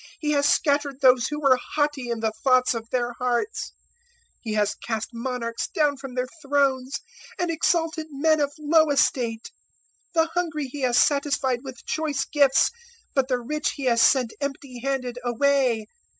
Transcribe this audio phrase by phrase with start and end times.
[0.19, 3.71] He has scattered those who were haughty in the thoughts of their hearts.
[4.39, 7.01] 001:052 He has cast monarchs down from their thrones,
[7.37, 9.51] And exalted men of low estate.
[10.15, 12.71] 001:053 The hungry He has satisfied with choice gifts,
[13.13, 15.85] But the rich He has sent empty handed away.